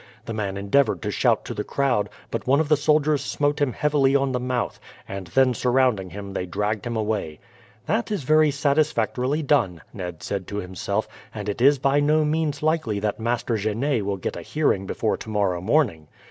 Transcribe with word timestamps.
The 0.25 0.33
man 0.33 0.57
endeavoured 0.57 1.03
to 1.03 1.11
shout 1.11 1.45
to 1.45 1.53
the 1.53 1.63
crowd; 1.63 2.09
but 2.31 2.47
one 2.47 2.59
of 2.59 2.69
the 2.69 2.75
soldiers 2.75 3.23
smote 3.23 3.61
him 3.61 3.71
heavily 3.71 4.15
on 4.15 4.31
the 4.31 4.39
mouth, 4.39 4.79
and 5.07 5.27
then 5.27 5.53
surrounding 5.53 6.09
him 6.09 6.33
they 6.33 6.47
dragged 6.47 6.87
him 6.87 6.95
away. 6.97 7.39
"That 7.85 8.09
is 8.09 8.23
very 8.23 8.49
satisfactorily 8.49 9.43
done," 9.43 9.81
Ned 9.93 10.23
said 10.23 10.47
to 10.47 10.55
himself, 10.57 11.07
"and 11.35 11.47
it 11.47 11.61
is 11.61 11.77
by 11.77 11.99
no 11.99 12.25
means 12.25 12.63
likely 12.63 12.99
that 12.99 13.19
Master 13.19 13.57
Genet 13.57 14.03
will 14.03 14.17
get 14.17 14.35
a 14.35 14.41
hearing 14.41 14.87
before 14.87 15.17
tomorrow 15.17 15.61
morning. 15.61 16.07